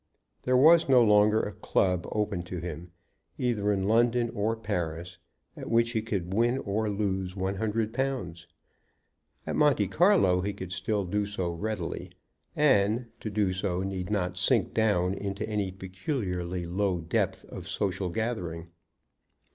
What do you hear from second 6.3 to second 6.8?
win